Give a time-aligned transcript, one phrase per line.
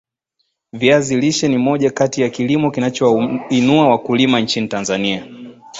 [0.73, 5.27] Viazi lishe ni moja kati ya kilimo kinachowainua wakulima nchini Tanzania